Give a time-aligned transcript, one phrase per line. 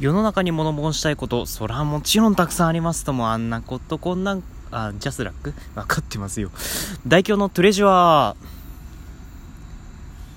[0.00, 4.38] 世の中に物申したいこと、そらもちろんたくさんありますとも、あんなことこんな、
[4.70, 5.54] あ、ジャスラック？
[5.74, 6.50] 分かってますよ。
[7.06, 8.57] 大凶のトレジュアー。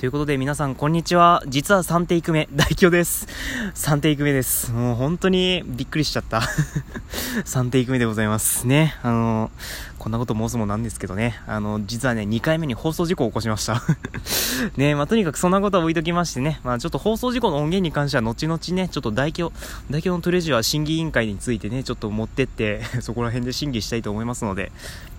[0.01, 1.43] ということで皆さんこんにちは。
[1.45, 3.27] 実は3テイク目、大凶です。
[3.75, 4.71] 3テイク目です。
[4.71, 6.41] もう本当にびっくりしちゃった。
[7.45, 8.65] 3テイク目でございます。
[8.65, 8.95] ね。
[9.03, 9.51] あの、
[9.99, 11.39] こんなこと申すもなんですけどね。
[11.45, 13.83] あの、実はね、2回目に放送事故を起こしました。
[14.75, 16.59] ねまあとにかくそんなことは置いときましてね。
[16.63, 19.53] まあちょっと放送事故の音源に関しては後々ね、ちょっと大凶、
[19.91, 24.71] 大凶のトレジュア審議委員会についてね、ちょっと持ってって そこら辺で審議したいと思いますので、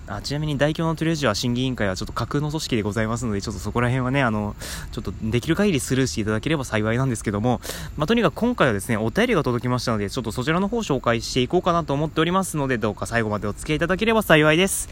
[0.05, 4.53] あちなみに大京のトレジュア審議委員会はちょっと架空の組織でございますので、ちょっとそこら辺はね、あの、
[4.91, 7.61] ちょっとできる限りスルーしていただければ幸いなんですけども、
[7.95, 14.89] まあ、とにかく今回はですね、お便りが届きましたので、ちょっとそちらの方紹介していこうかなと思っておりますので、どうか最後までお付き合いいただければ幸いです。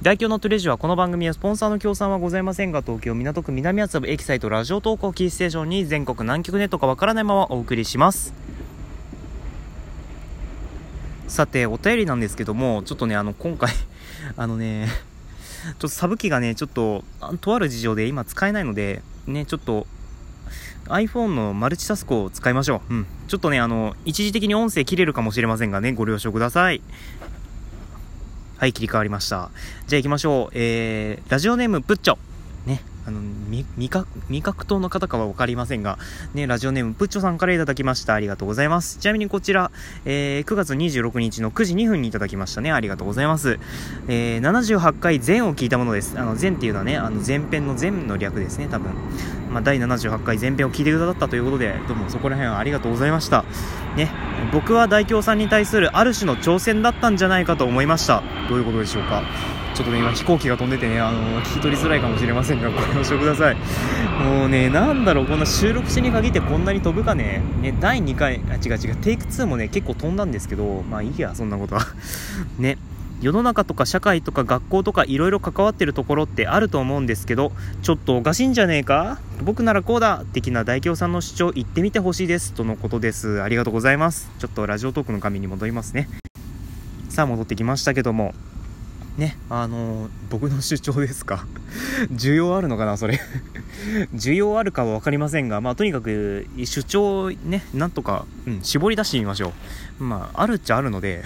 [0.00, 8.32] 大京のトレジュア、この番組はスポンサーの協賛はございませんが、東京港区南厚部エキサイトラジオ投稿キーステーションに全国南極ネットかわからないままお送りします。
[11.28, 13.70] さて、お便りなんですけども、ちょっとね、あの、今回
[14.36, 14.88] あのね、
[15.64, 17.04] ちょっとサブ機がね、ちょっと、
[17.40, 19.86] とある事情で今使えないので、ね、ちょっと、
[20.86, 22.94] iPhone のマルチタスクを使いましょう。
[22.94, 23.06] うん。
[23.28, 26.82] ちょっとね、あの、一時的に音声切れるかもしれませんがね、ご了承ください。
[28.58, 29.50] はい、切り替わりました。
[29.86, 30.52] じゃあ行きましょう。
[30.54, 32.18] えー、ラジオネーム、プッチョ。
[33.06, 33.20] あの、
[33.76, 35.98] 味覚、味覚糖の方かは分かりませんが、
[36.32, 38.14] ね、ラジオネーム、プッチョさんからいただきました。
[38.14, 38.98] ありがとうございます。
[38.98, 39.70] ちなみにこちら、
[40.04, 42.72] えー、9月26日の9時2分にいただきましたね。
[42.72, 43.58] ありがとうございます。
[44.08, 46.18] えー、78回前を聞いたものです。
[46.18, 48.92] あの、前っていうのはね、あの、前編の前の略ですね、多分。
[49.50, 53.44] まあ、第78回前編を聞いてくださったということで、どうもそこら辺はありがとうございました。
[53.96, 54.10] ね、
[54.52, 58.22] 僕は大京さんに対するある種の挑戦だったんじゃないかと思いました。
[58.48, 59.22] どういうことでしょうか。
[59.74, 63.56] ちょっとね、今飛行機が飛んでてね、あの、聞き取りづらいかもしれませんが、ご了承ください。
[64.24, 67.42] もうね、なんだろう、こんな収録しに限ってこんなに飛ぶかね。
[67.60, 71.82] ね、第2回、あ、違う違う、テイク2もね、結構飛んだんですけど、まあいいや、そんなことは。
[72.58, 72.78] ね。
[73.20, 79.18] 世の中とか社会とか学校とかいろいろ関わってるところってあると思うんですけどちょっとおかしいんじゃねえか？
[79.42, 86.10] 僕ならこうだ的な大京さんの主張言ってみてほしいですとのことですありがとうございますちょっとラジオトークの紙に戻りますね
[87.08, 88.34] さあ戻ってきましたけども
[89.16, 91.46] ね、あのー、僕の主張ですか？
[92.10, 93.20] 需要あるのかな、それ
[94.12, 99.52] 需要あるかは分かりませんが、まあ、とにかく、主張ね、なんとか、うん、絞り出してみましょ
[100.00, 100.04] う。
[100.04, 101.22] まあ、あるっちゃあるので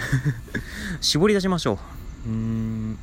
[1.01, 1.79] 絞り出しましょ
[2.25, 2.29] う。
[2.29, 2.97] うーん。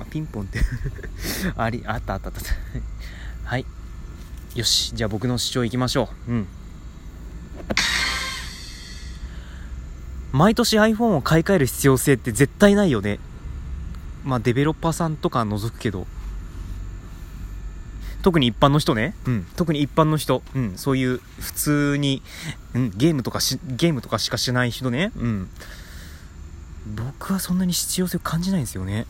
[0.00, 0.60] あ、ピンポンって
[1.56, 2.40] あり、あったあったあった。
[3.44, 3.66] はい。
[4.54, 6.30] よし、じゃあ僕の主張いきましょう。
[6.30, 6.46] うん。
[10.36, 13.18] 毎年 iPhone を買い替える必要性って絶対ないよね。
[14.22, 16.06] まあ、デベロッパーさんとか除くけど。
[18.22, 19.14] 特に一般の人ね。
[19.26, 19.46] うん。
[19.56, 20.42] 特に一般の人。
[20.54, 20.76] うん。
[20.76, 22.22] そういう普通に、
[22.74, 25.10] うん、ゲームとかし、ゲームとかしかしない人ね。
[25.16, 25.48] うん。
[26.94, 29.06] 僕はそんなに必要性を感じないんですよね。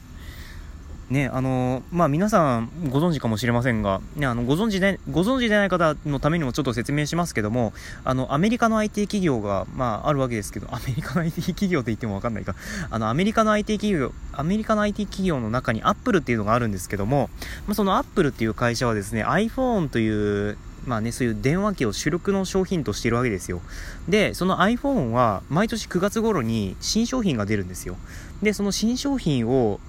[1.08, 7.72] ね、あのまあ、皆さんご存知かもしれませんが、ね、あのご存知でご存知でない方のためにもちょっと説明しますけども
[8.02, 12.56] あのアメリカの IT 企業が、まあ、あるわけですけどアメリカの IT 企業って言っても分かんないか
[12.90, 17.30] あのアメリカの IT 企業アメリカの IT 企業の中にアップルっていうのがあるんですけども、
[17.66, 23.60] まあ、そのアップルっていう会社はですね iPhone というまあね、そういう電話機を主力の商品としているわけですよ。
[24.08, 27.96] で、その iPhone は毎年9月頃に新商品が出るんですよ。
[28.40, 29.80] で、その新商品を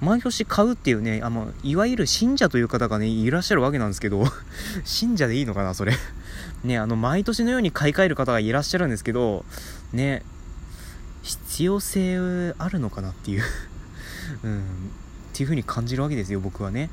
[0.00, 4.24] 毎年買うっていうね、あの、いわゆる信者という方がね、いらっしゃるわけなんですけど、
[4.84, 5.94] 信者でいいのかな、それ
[6.64, 9.44] ね、あの、毎年のように買い替える方がいらっしゃるんですけど、
[9.92, 10.22] ね、
[11.22, 13.42] 必要性あるのかなっていう
[14.44, 14.62] うん、っ
[15.32, 16.90] ていう風に感じるわけですよ、僕はね。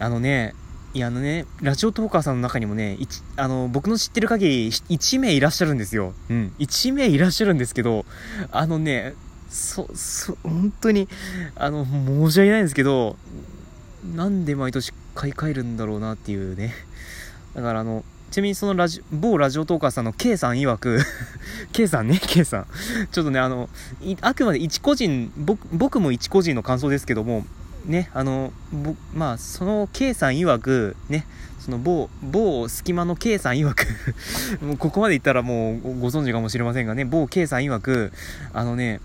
[0.00, 0.54] あのね、
[0.94, 2.98] いや、あのね、ラジオトーカーさんの中にもね、
[3.36, 6.12] あの、僕の知ってる限り、1名いらっしゃるんですよ。
[6.28, 6.54] うん。
[6.58, 8.04] 1名いらっしゃるんですけど、
[8.52, 9.14] あのね、
[9.54, 11.08] そ、そ、本当に、
[11.54, 13.16] あの、申し訳ないんですけど、
[14.16, 16.74] なんで毎年買い替えるんだろうなっていうね。
[17.54, 20.98] だからあの、ちなみにそのラジ、某ラジオトーカーさんの K さん曰く
[21.72, 22.66] K さんね、K さん。
[23.12, 23.70] ちょっとね、あの、
[24.22, 27.46] あくまで一個人、僕、僕も一個人の感想ですけども、
[27.86, 28.52] ね、あの、
[29.14, 31.26] まあ、その K さん曰く、ね、
[31.60, 33.86] その某、某隙間の K さん曰く
[34.64, 38.12] もうここまで言ったらもうご存知かもしれませんがね、某 K さん曰く、
[38.52, 39.00] あのね、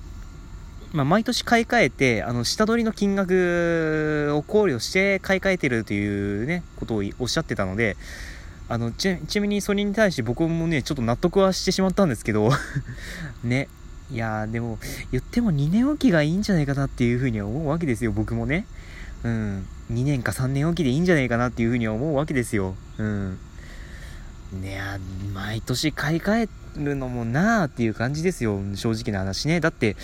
[0.92, 7.96] まあ、毎年買い替えて、あの、下取りの金額を考慮して買い替えてるというね、ことをおっしゃってたので、
[8.68, 12.50] あの、ちなみにそれに対して僕もね、ちょっと納得はしてしまったんですけど
[13.44, 13.68] ね。
[14.12, 14.80] いやー、でも、
[15.12, 18.66] 言っても2年おきがいいんじゃないかなっていうふうには思うわけですよ、僕もね。
[19.24, 19.68] うん。
[19.92, 22.76] 2年か3年おきでいいんじゃないかなっていうふうに思うわけですよ。
[22.98, 23.38] うん。
[24.62, 24.80] ね、
[25.34, 26.50] 毎年買い替え
[26.80, 28.60] るのもなあっていう感じですよ。
[28.76, 29.60] 正直な話ね。
[29.60, 29.96] だって、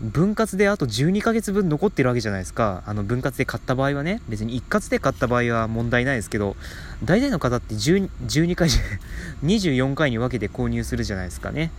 [0.00, 2.82] 分割であと12ヶ月分残ってるわけじゃないですか。
[2.86, 6.56] あの、分割で買った場合はね、別に一括で買った場合は問題ないですけど、
[7.04, 8.70] 大体の方って12 12回、
[9.44, 11.70] 24回に分けて購入するじゃないですかね。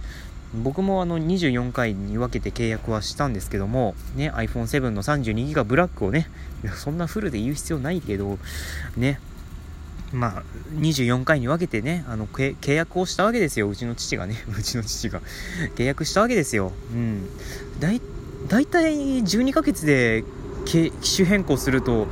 [0.54, 6.30] 僕もあの24回に分けて契約はしたんですけども、ね、iPhone7 の 32GB ブラックをね、
[6.76, 8.38] そんなフルで言う必要ないけど、
[8.98, 9.20] ね、
[10.14, 10.44] まあ、
[10.76, 13.70] 24回に分けてね、あの、契約をしたわけですよ。
[13.70, 15.22] うちの父がね、 うちの父が
[15.76, 16.72] 契約したわけですよ。
[16.94, 17.22] うん。
[17.80, 18.02] だい、
[18.50, 20.24] だいたい12ヶ月で
[20.66, 22.08] 機種変更すると、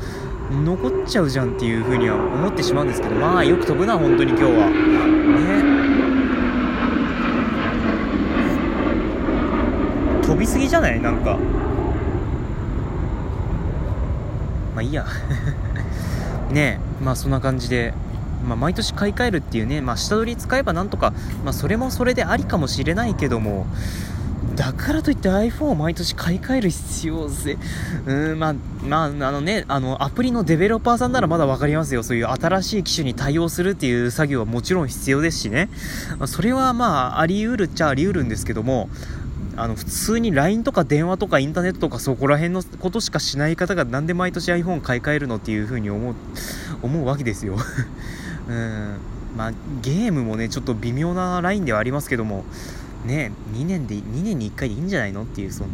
[0.51, 4.69] 残っちゃうじゃんっていう風には思ってしまうんですけど、まあ、よく飛ぶな、本当に今日は。
[4.69, 5.79] ね。
[10.23, 11.01] 飛びすぎじゃない？
[11.01, 11.37] なんか。
[14.75, 15.05] まあいいや。
[16.51, 17.93] ねえ、まあそんな感じで、
[18.47, 21.13] まあ、毎年買い替えるっていうね、まあ、下取り使えばなんとか、
[21.43, 23.67] まあ、それもそれでありかもしれないけども、
[24.55, 32.03] だからといって iPhone を毎年買い替える必要性、うーん、まあ、まあ、あのね、あの、アプリのデベロッパーさんならまだわかりますよ。
[32.03, 35.69] そういう新しい機種に対応するっていう作業はもちろん必要ですしね。
[36.17, 38.89] まあ、それはまあ、あり得るっちゃあり得るんですけども、
[39.59, 46.15] あの普通に LINE とか電話とかインターネットとかそこら辺のことしかしない方がなんで毎年 iPhone 買い替えるのっていう風に思う
[46.81, 47.57] 思うわけですよ。
[48.47, 48.97] うん。
[49.35, 52.45] まあゲームもねちょっと微妙なラインではありますけども
[53.05, 55.69] ね2年で2年に1回でいいんじゃないのっていうその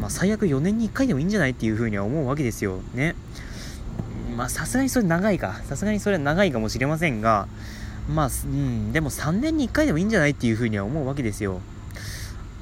[0.00, 2.80] まあ最悪4年に1回でもいいんじゃないっていう風には思うわけですよ。
[2.92, 3.14] ね。
[4.36, 5.60] まあさすがにそれ長いか。
[5.68, 7.46] さすがにそれは長いかもしれませんが
[8.12, 11.60] まあ、うん、でも3年に1回でもいいんじゃないっていう風には思うわけですよ。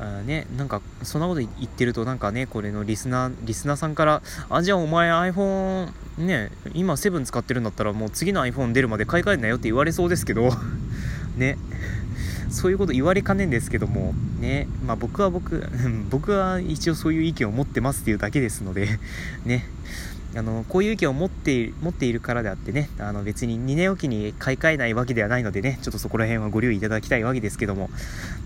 [0.01, 10.49] あね、なんかそんなこと言ってるとなんかねこれのリスナーリスナーさんからあじゃあお前 iPhone ね今7使ってるんだったらもう次の iPhone 出るまで買い替えんなよって言われそうですけど
[11.37, 11.59] ね。
[12.49, 14.67] そういうこと言われかねんですけどもね。
[14.85, 15.69] まあ僕は僕
[16.11, 18.99] 僕は一応そういう意見を持ってますっていうだけですので
[19.45, 19.67] ね。
[20.37, 27.91] あのこういう意見を持って持っているからであってねあの別に2年おきに買い替えないわけではないのでねちょっとそこら辺はご留意いただきたいわけですけども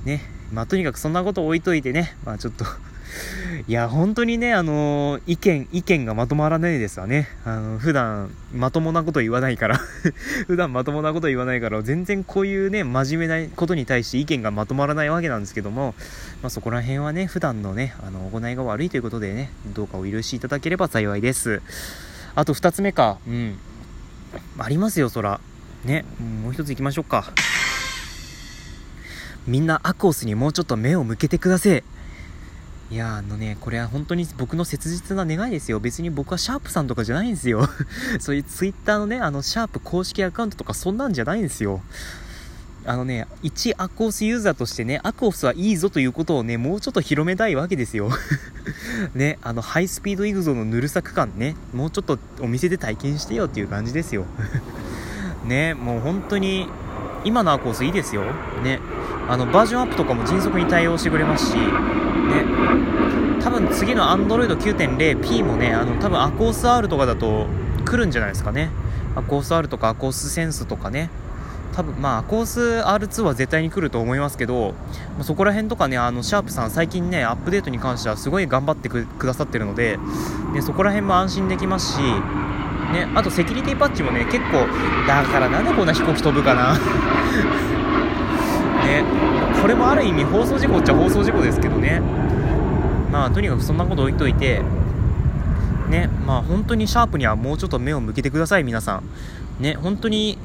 [0.04, 0.22] ね
[0.52, 2.64] まあとにかくそんなことを置いといてねまあちょっと
[3.66, 7.28] いや、本当にね、あのー、意見、意見がまとまらないですわね。
[7.44, 9.80] あの、普段、まともなこと言わないから
[10.46, 15.94] 普段まともなこと言わないから、全然こういうね、真面目なことに対して意見がまとまらないわけなんですけども、
[16.42, 21.62] まあ、そこら辺はね、普段のね、あの、行いが悪いということでね、どうかお許しいただければ幸いです。
[22.34, 23.58] あと2つ目か、うん。
[24.58, 25.40] ありますよ、そら。
[25.84, 26.04] ね、
[26.42, 27.32] もう一つ行きましょうか。
[29.46, 31.84] みんなアコースにもうちょっと目を向けてください。
[32.90, 35.80] いやあのね、これは本当に僕の切実な願いですよ。
[35.80, 37.66] 別に僕はシャープさんとかじゃないんですよ。
[38.20, 41.80] そういうツイッターのね、あの、シャープ公式アカウントとかそんなんじゃないんですよ。
[42.86, 48.10] あのね、一アコースユーザーとしてね、アコースはいいぞということをね、もうちょっと広めたいわけですよ。
[49.14, 54.26] ね、あの、ハイスピードイグゾのぬるさく感ね、もうちょっとお店で体験してよっていう感じですよ。
[55.46, 56.68] ね、もう本当に、
[57.24, 58.22] 今のアコースいいですよ。
[58.62, 58.80] ね、
[59.28, 61.64] あの、バージョンアップとかも迅速に対応してくれますし、ね、
[63.42, 67.46] 多分次の Android 9.0P もね、あの、多分アコース R とかだと
[67.84, 68.70] 来るんじゃないですかね。
[69.16, 71.10] アコース R とかアコースセンスとかね。
[71.74, 74.74] 多分まあ、アコース R2 は絶対に来ると思いますけど、
[75.22, 79.98] そこら辺とかね、あの、シャープさん最近ね、アップデートに関してはすごい頑張ってくださってるので、
[80.52, 81.98] ね、そこら辺も安心できますし、
[82.92, 84.66] ね、あとセキュリティパッチもね、結構、
[85.06, 86.74] だからなんでこんな飛行機飛ぶかな。
[88.84, 89.02] ね、
[89.60, 92.02] これもある意味放送事故っちゃ放送事故ですけどね。
[93.14, 94.60] まあとにかくそんなこと置いといて
[95.88, 99.62] ねまあ本当にシャープにはもうちょっと目を向けてください皆さん。
[99.62, 100.36] ね本当に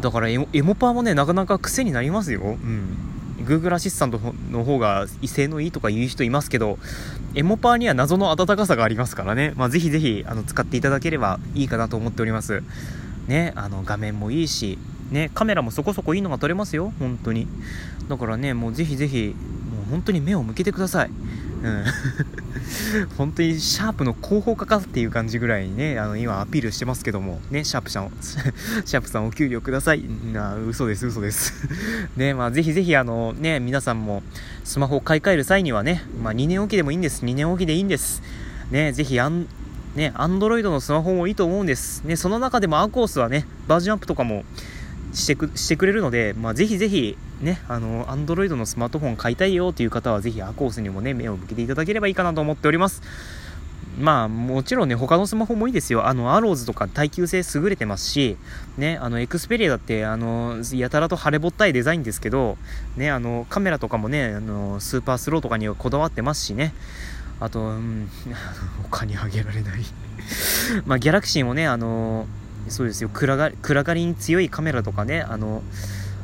[0.00, 2.40] だからエモエモパーもねなかなか癖になりますよ。
[2.40, 2.96] うん。
[3.44, 4.20] Google アシスタント
[4.50, 6.78] の方が威勢のいいとか言う人いますけど、
[7.34, 9.52] エモパーには謎の温かさがありますからね。
[9.56, 12.62] まあ、ぜひぜひ、あの、使っていただければいいかなと思っております。
[13.26, 14.78] ね、あの、画面もいいし、
[15.10, 17.46] ね、カメラもそこそこいいのが撮れますよ、本当に。
[18.08, 19.34] だからね、もうぜひぜひ、
[19.74, 21.10] もう本当に目を向けてください。
[21.62, 21.84] うん。
[23.16, 30.04] 本当にシャープの広報課かっていう感じぐらいにね、あの、今アピールしてますけども、ね、シャープさん、 シャープさんお給料ください。
[30.32, 31.68] な、嘘です、嘘です。
[32.16, 34.22] ね、まあぜひぜひあの、ね、皆さんも
[34.64, 37.24] スマホを買い替える際にはね、まあ2年おきでもいいんです。
[37.24, 38.22] 2年おきでいいんです。
[38.70, 39.46] ね、ぜひあん、
[39.94, 42.02] ね、アンドロイドのスマホもいいと思うんです。
[42.04, 44.44] ね、その中でもアコースはね、バージョンアップとかも
[45.12, 53.02] してくしてくれるので、まあ、ぜひぜひ、ね、あの、アンドロイドのスマートフォン買いたいよという方は、ぜひアコースにもね、目を向けていただければいいかなと思っております。
[53.98, 56.06] まあもちろんね他のスマホもいいですよ。
[56.06, 58.36] あのアローズとか耐久性優れてますし
[58.78, 62.56] ねあのエクスペリアだってあのやたらと腫れぼったいデザインですけど
[62.96, 66.74] ねあのカメラとかもねあのスーパースローとかにはこだわってますしね。
[67.40, 68.08] あと、うん、
[68.84, 69.84] 他にあげられない。
[70.86, 72.26] まあギャラクシーもねあの
[72.68, 73.10] そうですよ。
[73.12, 75.20] 暗が暗がりに強いカメラとかね。
[75.22, 75.62] あの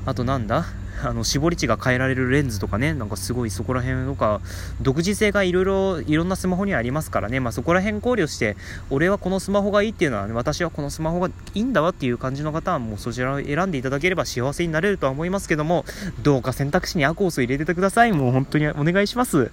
[0.06, 0.64] あとなんだ？
[1.00, 2.92] あの絞り値が変えられるレンズとかね。
[2.92, 4.40] なんかすごいそこら辺とか
[4.80, 8.56] 独自性がいろいろいろんなスマホにありますからね、まあ、そこら辺考慮して
[8.90, 15.84] 俺はこのスマホがいいっていうのは、ね、私はこのスマホがいいんだわっていう感じの方はもうそちらを選んでいただければ幸せになれるとは思いますけども
[16.22, 18.12] どうか選択肢にアコースを入れててください。
[18.12, 19.52] もう本当にお願いします。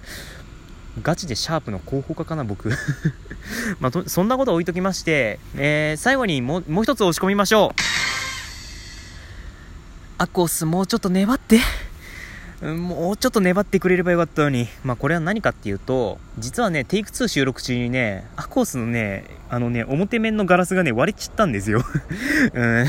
[1.02, 2.70] ガチでシャープの広報課かな僕
[3.80, 7.82] まあ、そんなこと置いときまして、えー、最後にももう一つ押し込みましょう
[10.18, 11.60] アコースもうちょっと粘って
[12.62, 14.66] もうちょっと粘ってくれればよかったのに。
[14.82, 21.84] まあこれは何かっていうと、実はね、テイク2収録中にね、アコースのね、あのね、表面のガラスがね、割れちったんですよ。
[22.54, 22.86] うん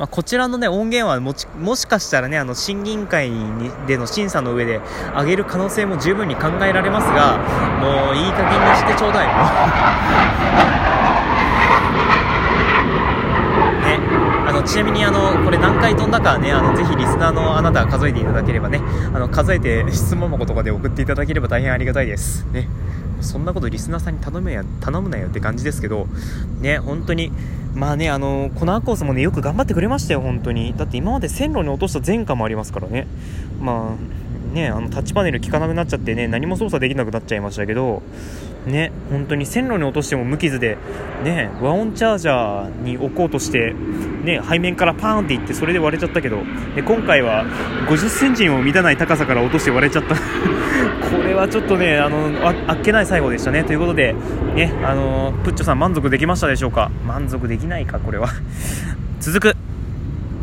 [0.00, 4.80] まあ、こちらのね、音源はももしかしたらね、あの、審議委員会にでの審査の上で
[5.14, 7.36] 上げる可能性も十分に考えられますが、
[7.80, 9.32] もういい加減にしてちょうだい、も
[10.96, 11.00] う。
[14.60, 18.80] のちなみにあのこれ何回飛んだかねあのぜひリスナーのあなた数えていただければね
[19.12, 22.44] あの数えて質問箱とかで送っていただければ大変ありがたいです。
[22.52, 22.68] ね。
[23.22, 26.06] そんなことリスナーさんに頼むや頼むなよって感じですけど
[26.60, 27.32] ね本当に。
[27.72, 30.74] まあねあのこのアコースもねよく頑張ってくれましたよ本当に。
[30.76, 33.06] だって今まで線路に落とした前科もありますからね。
[33.60, 38.02] まあねあのタッチパネル効かなくなっちゃってね何も操作できなくなっちゃいましたけど
[38.66, 40.76] ね本当に線路に落としても無傷で
[41.24, 43.74] ね和音チャージャーに置こうとして
[44.24, 46.38] ね背面からパーンっていってそれで割れちゃったけど
[46.74, 50.14] で今回は5 0センチにも満たない高さから落として割れちゃった。
[51.10, 53.64] これはちょっとねあのあっけない最後でしたね。
[53.64, 54.14] ということで
[54.54, 56.90] ねあのプッチョさん満足できましたでしょうか？
[57.06, 58.28] 満足できないかこれは。
[59.20, 59.69] 続く。